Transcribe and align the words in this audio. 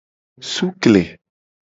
Sukle. 0.51 1.03